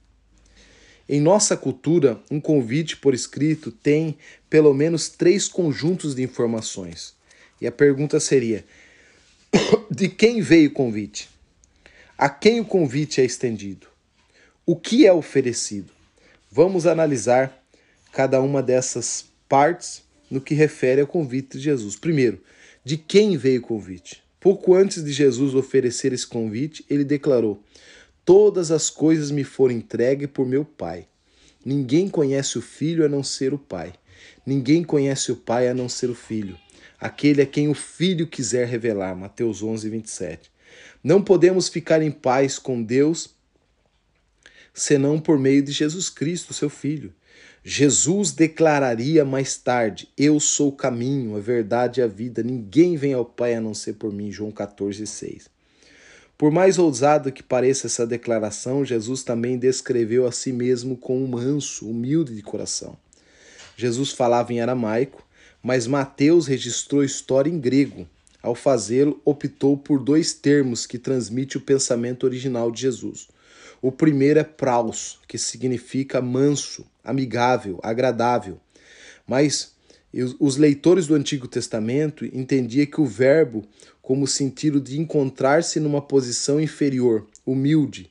[1.08, 4.18] Em nossa cultura, um convite por escrito tem
[4.50, 7.14] pelo menos três conjuntos de informações.
[7.60, 8.64] E a pergunta seria:
[9.88, 11.31] de quem veio o convite?
[12.22, 13.88] A quem o convite é estendido?
[14.64, 15.90] O que é oferecido?
[16.48, 17.60] Vamos analisar
[18.12, 21.96] cada uma dessas partes no que refere ao convite de Jesus.
[21.96, 22.40] Primeiro,
[22.84, 24.22] de quem veio o convite?
[24.38, 27.60] Pouco antes de Jesus oferecer esse convite, ele declarou:
[28.24, 31.08] Todas as coisas me foram entregues por meu Pai.
[31.64, 33.94] Ninguém conhece o Filho a não ser o Pai.
[34.46, 36.56] Ninguém conhece o Pai a não ser o Filho.
[37.00, 39.16] Aquele a quem o Filho quiser revelar.
[39.16, 40.51] Mateus 11, 27.
[41.02, 43.30] Não podemos ficar em paz com Deus
[44.72, 47.12] senão por meio de Jesus Cristo, seu Filho.
[47.64, 52.42] Jesus declararia mais tarde: Eu sou o caminho, a verdade e a vida.
[52.42, 54.32] Ninguém vem ao Pai a não ser por mim.
[54.32, 55.50] João 14, 6.
[56.36, 61.88] Por mais ousado que pareça essa declaração, Jesus também descreveu a si mesmo como manso,
[61.88, 62.96] humilde de coração.
[63.76, 65.24] Jesus falava em aramaico,
[65.62, 68.08] mas Mateus registrou a história em grego.
[68.42, 73.28] Ao fazê-lo, optou por dois termos que transmitem o pensamento original de Jesus.
[73.80, 78.58] O primeiro é praus, que significa manso, amigável, agradável.
[79.24, 79.74] Mas
[80.40, 83.64] os leitores do Antigo Testamento entendiam que o verbo
[84.02, 88.10] como sentido de encontrar-se numa posição inferior, humilde,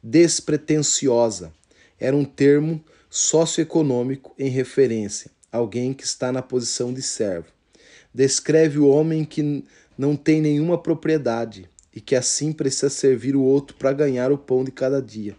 [0.00, 1.52] despretensiosa,
[1.98, 7.55] era um termo socioeconômico em referência a alguém que está na posição de servo
[8.16, 9.62] descreve o homem que
[9.96, 14.64] não tem nenhuma propriedade e que assim precisa servir o outro para ganhar o pão
[14.64, 15.36] de cada dia.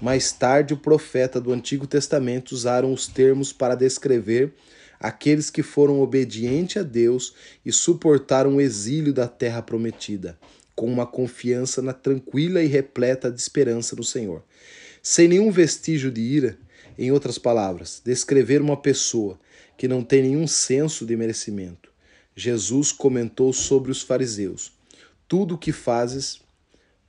[0.00, 4.54] Mais tarde, o profeta do Antigo Testamento usaram os termos para descrever
[4.98, 10.38] aqueles que foram obedientes a Deus e suportaram o exílio da terra prometida,
[10.74, 14.42] com uma confiança na tranquila e repleta de esperança no Senhor.
[15.02, 16.58] Sem nenhum vestígio de ira,
[16.98, 19.38] em outras palavras, descrever uma pessoa
[19.76, 21.90] que não tem nenhum senso de merecimento,
[22.36, 24.72] Jesus comentou sobre os fariseus:
[25.26, 26.40] Tudo o que fazes,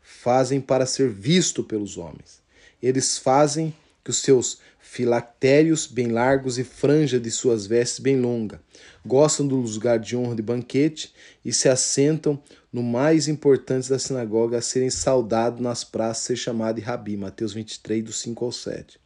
[0.02, 2.42] fazem para ser visto pelos homens.
[2.82, 8.62] Eles fazem que os seus filactérios bem largos e franja de suas vestes bem longa.
[9.06, 11.14] Gostam do lugar de honra de banquete
[11.44, 16.78] e se assentam no mais importante da sinagoga a serem saudados nas praças, ser chamado
[16.78, 17.18] de rabi.
[17.18, 18.98] Mateus 23, do 5 ao 7.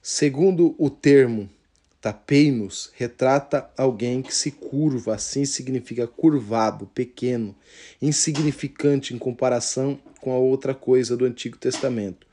[0.00, 1.50] Segundo o termo
[2.06, 7.52] Tapeinos retrata alguém que se curva, assim significa curvado, pequeno,
[8.00, 12.24] insignificante em comparação com a outra coisa do Antigo Testamento.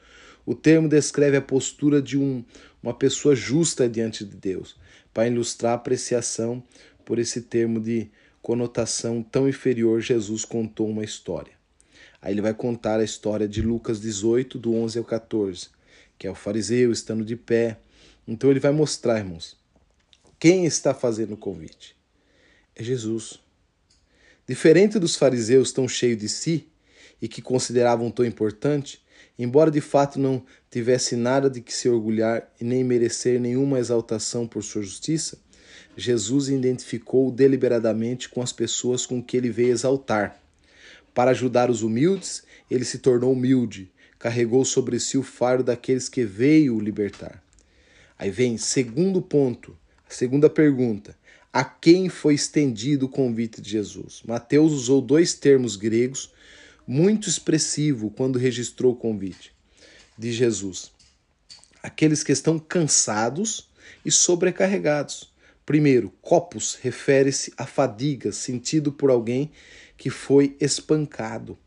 [0.46, 2.46] O termo descreve a postura de um,
[2.84, 4.76] uma pessoa justa diante de Deus.
[5.12, 6.62] Para ilustrar a apreciação
[7.04, 8.12] por esse termo de
[8.44, 11.54] conotação tão inferior, Jesus contou uma história.
[12.22, 15.70] Aí ele vai contar a história de Lucas 18, do 11 ao 14,
[16.20, 17.80] que é o fariseu estando de pé
[18.28, 19.58] então ele vai mostrar, irmãos,
[20.44, 21.96] quem está fazendo o convite.
[22.76, 23.40] É Jesus.
[24.46, 26.68] Diferente dos fariseus tão cheios de si
[27.22, 29.02] e que consideravam tão importante,
[29.40, 34.46] embora de fato não tivesse nada de que se orgulhar e nem merecer nenhuma exaltação
[34.46, 35.38] por sua justiça,
[35.96, 40.38] Jesus identificou deliberadamente com as pessoas com que ele veio exaltar.
[41.14, 46.26] Para ajudar os humildes, ele se tornou humilde, carregou sobre si o fardo daqueles que
[46.26, 47.42] veio libertar.
[48.20, 51.18] Aí vem segundo ponto, segunda pergunta.
[51.52, 54.24] A quem foi estendido o convite de Jesus?
[54.26, 56.32] Mateus usou dois termos gregos
[56.88, 59.54] muito expressivo quando registrou o convite
[60.18, 60.92] de Jesus.
[61.82, 63.70] Aqueles que estão cansados
[64.06, 65.32] e sobrecarregados.
[65.66, 69.52] Primeiro, copos refere-se à fadiga sentido por alguém
[69.96, 71.58] que foi espancado.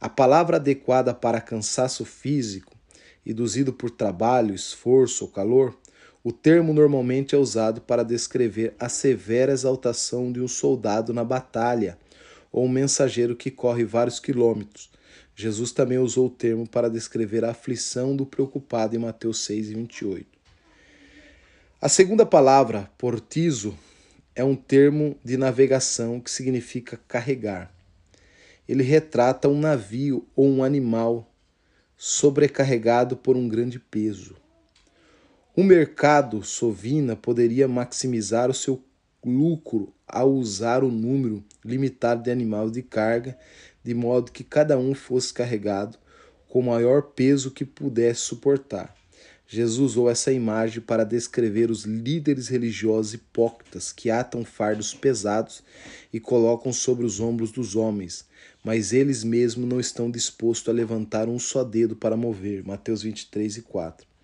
[0.00, 2.76] A palavra adequada para cansaço físico,
[3.24, 5.76] induzido por trabalho, esforço ou calor,
[6.26, 11.96] O termo normalmente é usado para descrever a severa exaltação de um soldado na batalha
[12.50, 14.90] ou um mensageiro que corre vários quilômetros.
[15.36, 19.74] Jesus também usou o termo para descrever a aflição do preocupado em Mateus 6 e
[19.74, 20.26] 28.
[21.80, 23.78] A segunda palavra, portizo,
[24.34, 27.72] é um termo de navegação que significa carregar.
[28.68, 31.32] Ele retrata um navio ou um animal
[31.96, 34.44] sobrecarregado por um grande peso.
[35.58, 38.84] O mercado sovina poderia maximizar o seu
[39.24, 43.38] lucro ao usar o número limitado de animais de carga,
[43.82, 45.96] de modo que cada um fosse carregado
[46.46, 48.94] com o maior peso que pudesse suportar.
[49.48, 55.62] Jesus usou essa imagem para descrever os líderes religiosos hipócritas que atam fardos pesados
[56.12, 58.26] e colocam sobre os ombros dos homens,
[58.62, 62.62] mas eles mesmos não estão dispostos a levantar um só dedo para mover.
[62.62, 64.15] Mateus 23 e 4.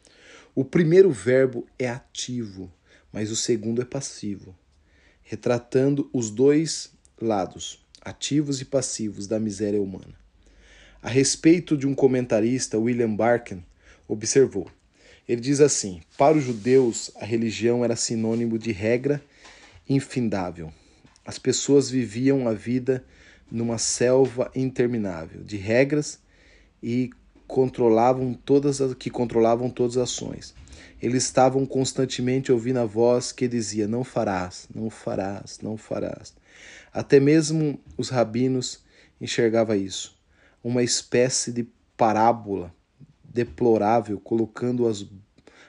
[0.55, 2.71] O primeiro verbo é ativo,
[3.13, 4.55] mas o segundo é passivo,
[5.23, 10.15] retratando os dois lados, ativos e passivos, da miséria humana.
[11.01, 13.65] A respeito de um comentarista, William Barken
[14.07, 14.71] observou:
[15.29, 19.23] ele diz assim: Para os judeus, a religião era sinônimo de regra
[19.89, 20.73] infindável.
[21.25, 23.05] As pessoas viviam a vida
[23.51, 26.19] numa selva interminável de regras
[26.83, 27.11] e
[27.53, 30.55] controlavam todas as, que controlavam todas as ações.
[31.03, 36.35] Eles estavam constantemente ouvindo a voz que dizia: Não farás, não farás, não farás.
[36.95, 38.83] Até mesmo os rabinos
[39.21, 40.19] enxergavam isso,
[40.65, 42.75] uma espécie de parábola
[43.23, 45.05] deplorável, colocando as,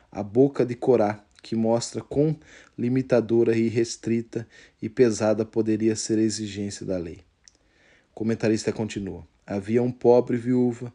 [0.09, 2.39] a boca de Corá, que mostra quão
[2.77, 4.47] limitadora e restrita
[4.81, 7.19] e pesada poderia ser a exigência da lei.
[8.11, 10.93] O comentarista continua: Havia um pobre viúva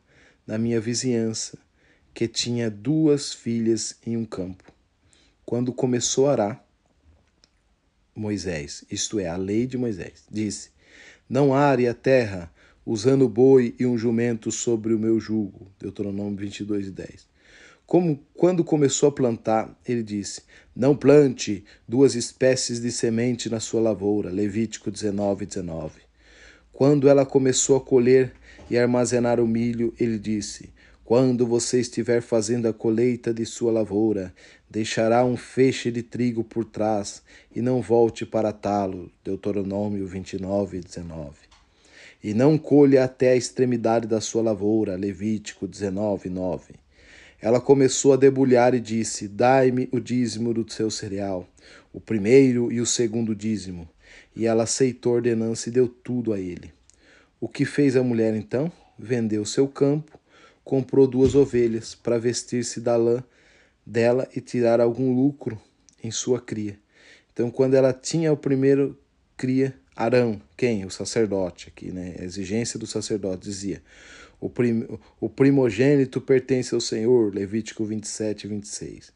[0.49, 1.59] na minha vizinhança
[2.15, 4.65] que tinha duas filhas em um campo.
[5.45, 6.65] Quando começou a arar,
[8.17, 10.71] Moisés, isto é, a lei de Moisés, disse:
[11.29, 12.51] Não are a terra
[12.85, 15.71] usando boi e um jumento sobre o meu jugo.
[15.79, 17.29] Deuteronômio 22 e 10.
[17.87, 20.43] Como quando começou a plantar, ele disse:
[20.75, 24.31] Não plante duas espécies de semente na sua lavoura.
[24.31, 26.01] Levítico 19 e 19.
[26.73, 28.33] Quando ela começou a colher
[28.71, 30.71] e armazenar o milho, ele disse:
[31.05, 34.35] Quando você estiver fazendo a colheita de sua lavoura,
[34.69, 37.23] deixará um feixe de trigo por trás
[37.55, 39.11] e não volte para talo.
[39.25, 41.49] Deuteronômio 29 e 19
[42.23, 44.97] e não colha até a extremidade da sua lavoura.
[44.97, 46.75] Levítico 19, 9.
[47.41, 51.49] Ela começou a debulhar e disse: Dai-me o dízimo do seu cereal,
[51.93, 53.89] o primeiro e o segundo dízimo.
[54.35, 56.73] E ela aceitou a ordenança e deu tudo a ele.
[57.41, 58.71] O que fez a mulher então?
[58.99, 60.19] Vendeu seu campo,
[60.65, 63.23] comprou duas ovelhas para vestir-se da lã
[63.87, 65.61] dela e tirar algum lucro
[66.03, 66.77] em sua cria.
[67.33, 68.99] Então, quando ela tinha o primeiro
[69.37, 70.85] cria, Arão, quem?
[70.85, 72.17] O sacerdote aqui, né?
[72.19, 73.81] A exigência do sacerdote dizia:
[74.41, 74.87] o, prim,
[75.21, 79.13] o primogênito pertence ao Senhor, Levítico 27 e 26.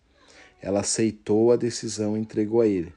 [0.61, 2.93] Ela aceitou a decisão e entregou a ele.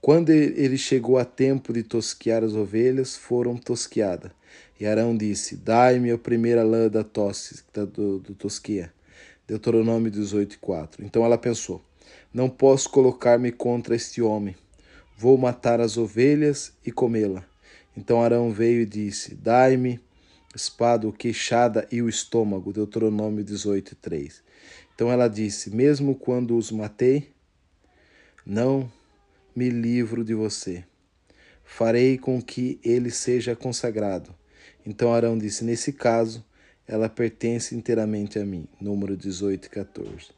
[0.00, 4.32] Quando ele chegou a tempo de tosquiar as ovelhas, foram tosquiadas.
[4.78, 8.92] E Arão disse: Dai-me a primeira lã da tosse, do, do tosquia.
[9.46, 11.04] Deuteronômio 18, 4.
[11.04, 11.82] Então ela pensou:
[12.32, 14.54] Não posso colocar-me contra este homem
[15.20, 17.44] Vou matar as ovelhas e comê-la.
[17.96, 19.98] Então Arão veio e disse: Dai-me
[20.54, 22.72] espada, queixada e o estômago.
[22.72, 24.40] Deuteronômio 18, 3.
[24.94, 27.32] Então ela disse: Mesmo quando os matei,
[28.46, 28.88] não
[29.56, 30.84] me livro de você.
[31.64, 34.32] Farei com que ele seja consagrado.
[34.88, 36.42] Então Arão disse: Nesse caso,
[36.86, 38.66] ela pertence inteiramente a mim.
[38.80, 40.30] Número 18, 14.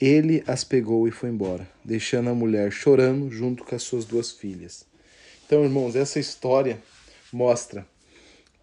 [0.00, 4.30] Ele as pegou e foi embora, deixando a mulher chorando junto com as suas duas
[4.30, 4.86] filhas.
[5.44, 6.80] Então, irmãos, essa história
[7.32, 7.84] mostra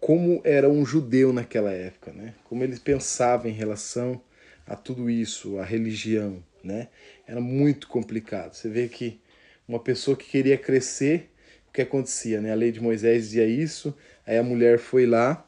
[0.00, 2.34] como era um judeu naquela época, né?
[2.44, 4.20] Como ele pensava em relação
[4.66, 6.88] a tudo isso, a religião, né?
[7.26, 8.54] Era muito complicado.
[8.54, 9.20] Você vê que
[9.68, 11.30] uma pessoa que queria crescer,
[11.68, 12.50] o que acontecia, né?
[12.50, 13.94] A lei de Moisés dizia isso,
[14.28, 15.44] aí a mulher foi lá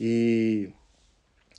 [0.00, 0.70] e,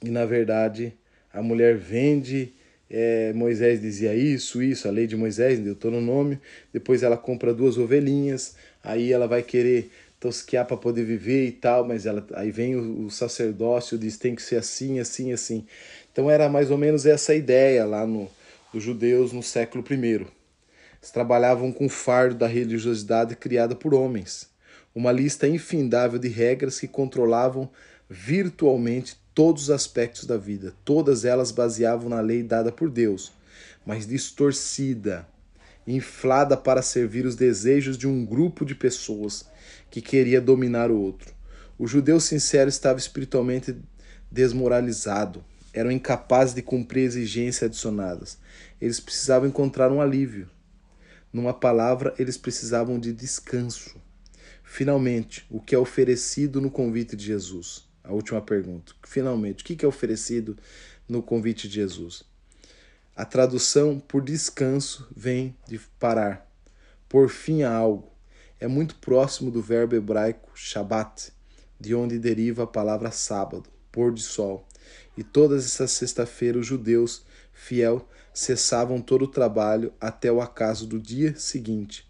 [0.03, 0.93] e na verdade
[1.31, 2.51] a mulher vende
[2.89, 6.39] é, Moisés dizia isso, isso, a lei de Moisés, Deuteronômio.
[6.71, 11.85] Depois ela compra duas ovelhinhas, aí ela vai querer tosquear para poder viver e tal,
[11.85, 15.65] mas ela, aí vem o, o sacerdócio, diz tem que ser assim, assim, assim.
[16.11, 18.29] Então era mais ou menos essa ideia lá no,
[18.73, 19.95] dos judeus no século I.
[19.95, 24.49] Eles trabalhavam com o fardo da religiosidade criada por homens.
[24.95, 27.69] Uma lista infindável de regras que controlavam
[28.09, 30.73] virtualmente todos os aspectos da vida.
[30.85, 33.33] Todas elas baseavam na lei dada por Deus.
[33.85, 35.27] mas distorcida,
[35.85, 39.45] inflada para servir os desejos de um grupo de pessoas
[39.91, 41.35] que queria dominar o outro.
[41.77, 43.77] O judeu sincero estava espiritualmente
[44.31, 48.37] desmoralizado, eram incapazes de cumprir exigências adicionadas.
[48.81, 50.49] Eles precisavam encontrar um alívio.
[51.31, 54.04] Numa palavra, eles precisavam de descanso.
[54.65, 57.87] Finalmente, o que é oferecido no convite de Jesus?
[58.03, 58.93] A última pergunta.
[59.03, 60.57] Finalmente, o que é oferecido
[61.07, 62.23] no convite de Jesus?
[63.15, 66.51] A tradução por descanso vem de parar,
[67.07, 68.11] por fim a algo.
[68.59, 71.31] É muito próximo do verbo hebraico Shabbat,
[71.79, 74.67] de onde deriva a palavra sábado, pôr de sol.
[75.15, 80.99] E todas essas sexta-feiras os judeus fiel cessavam todo o trabalho até o acaso do
[80.99, 82.05] dia seguinte.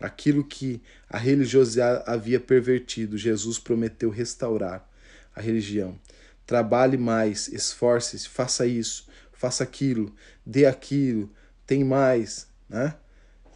[0.00, 4.88] Aquilo que a religiosidade havia pervertido, Jesus prometeu restaurar
[5.34, 5.98] a religião.
[6.46, 11.30] Trabalhe mais, esforce-se, faça isso, faça aquilo, dê aquilo,
[11.66, 12.96] tem mais, né?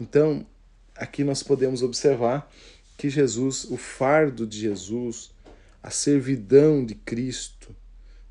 [0.00, 0.46] Então,
[0.94, 2.50] aqui nós podemos observar
[2.96, 5.32] que Jesus, o fardo de Jesus,
[5.82, 7.74] a servidão de Cristo,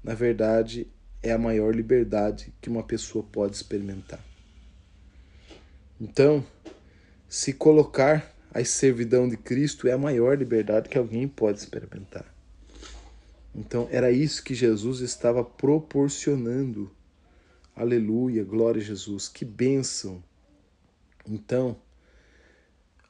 [0.03, 0.87] na verdade,
[1.21, 4.23] é a maior liberdade que uma pessoa pode experimentar.
[5.99, 6.45] Então,
[7.33, 12.31] se colocar a servidão de Cristo é a maior liberdade que alguém pode experimentar.
[13.55, 16.91] Então, era isso que Jesus estava proporcionando.
[17.75, 20.23] Aleluia, glória a Jesus, que bênção.
[21.27, 21.75] Então,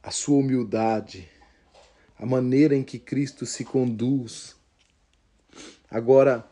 [0.01, 1.27] a sua humildade,
[2.17, 4.55] a maneira em que Cristo se conduz.
[5.91, 6.49] Agora,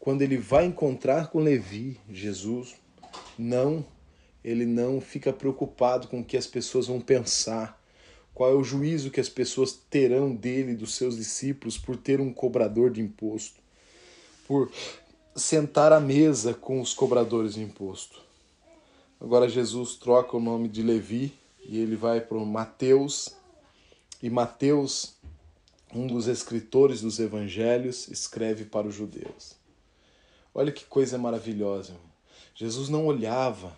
[0.00, 2.74] quando ele vai encontrar com Levi, Jesus,
[3.38, 3.86] não,
[4.48, 7.78] ele não fica preocupado com o que as pessoas vão pensar,
[8.32, 12.32] qual é o juízo que as pessoas terão dele, dos seus discípulos, por ter um
[12.32, 13.60] cobrador de imposto,
[14.46, 14.72] por
[15.36, 18.22] sentar à mesa com os cobradores de imposto.
[19.20, 23.36] Agora Jesus troca o nome de Levi e ele vai para Mateus,
[24.22, 25.14] e Mateus,
[25.94, 29.56] um dos escritores dos evangelhos, escreve para os judeus.
[30.54, 31.94] Olha que coisa maravilhosa.
[32.54, 33.76] Jesus não olhava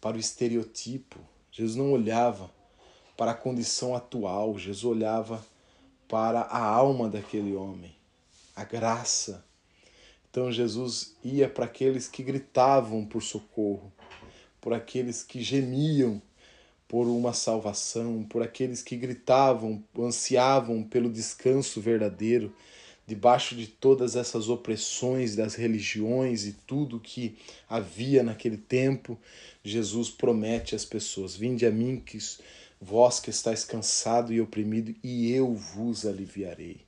[0.00, 1.18] para o estereotipo,
[1.50, 2.50] Jesus não olhava
[3.16, 5.44] para a condição atual, Jesus olhava
[6.08, 7.94] para a alma daquele homem,
[8.54, 9.44] a graça.
[10.30, 13.92] Então Jesus ia para aqueles que gritavam por socorro,
[14.60, 16.22] por aqueles que gemiam
[16.88, 22.54] por uma salvação, por aqueles que gritavam, ansiavam pelo descanso verdadeiro,
[23.08, 29.18] debaixo de todas essas opressões das religiões e tudo que havia naquele tempo,
[29.64, 32.18] Jesus promete às pessoas: Vinde a mim, que
[32.78, 36.82] vós que estáis cansado e oprimido, e eu vos aliviarei.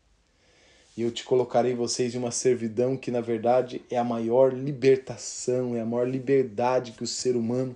[0.94, 5.74] E eu te colocarei vocês em uma servidão que, na verdade, é a maior libertação,
[5.74, 7.74] é a maior liberdade que o ser humano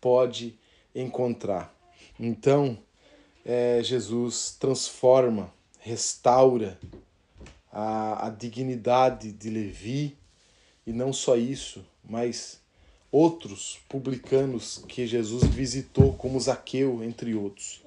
[0.00, 0.58] pode
[0.94, 1.76] encontrar.
[2.18, 2.78] Então,
[3.44, 6.78] é, Jesus transforma, restaura
[7.78, 10.16] a, a dignidade de Levi,
[10.86, 12.58] e não só isso, mas
[13.12, 17.82] outros publicanos que Jesus visitou, como Zaqueu, entre outros.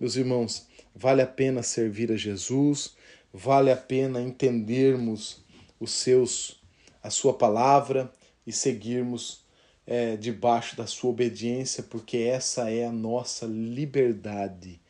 [0.00, 0.66] Meus irmãos,
[0.96, 2.94] vale a pena servir a Jesus,
[3.34, 5.44] vale a pena entendermos
[5.78, 6.58] os seus,
[7.02, 8.10] a sua palavra
[8.46, 9.44] e seguirmos
[9.86, 14.80] é, debaixo da sua obediência, porque essa é a nossa liberdade.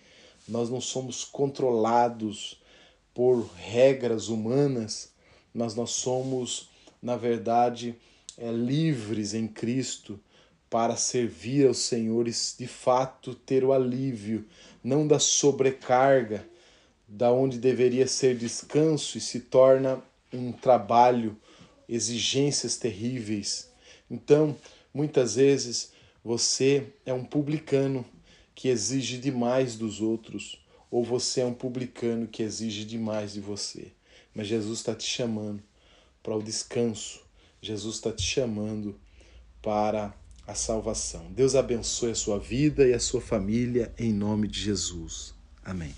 [0.47, 2.63] Nós não somos controlados
[3.15, 5.13] por regras humanas,
[5.55, 6.69] mas nós somos,
[7.01, 7.95] na verdade,
[8.37, 10.19] é, livres em Cristo
[10.69, 14.45] para servir aos senhores, de fato ter o alívio,
[14.83, 16.45] não da sobrecarga,
[17.07, 20.03] da onde deveria ser descanso e se torna
[20.33, 21.37] um trabalho,
[21.89, 23.71] exigências terríveis.
[24.11, 24.57] Então,
[24.93, 25.93] muitas vezes
[26.25, 28.05] você é um publicano
[28.55, 30.64] que exige demais dos outros
[30.95, 33.89] ou você é um publicano que exige demais de você.
[34.33, 35.61] Mas Jesus está te chamando
[36.23, 37.21] para o descanso,
[37.61, 38.95] Jesus está te chamando
[39.61, 40.15] para
[40.47, 41.33] a salvação.
[41.33, 45.35] Deus abençoe a sua vida e a sua família em nome de Jesus.
[45.65, 45.93] Amém.